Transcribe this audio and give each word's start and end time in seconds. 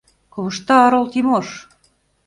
Ковышта 0.33 0.75
орол 0.85 1.05
Тимош!.. 1.11 1.47